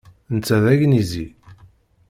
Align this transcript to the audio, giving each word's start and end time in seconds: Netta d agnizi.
Netta 0.33 0.57
d 0.63 0.65
agnizi. 0.73 1.27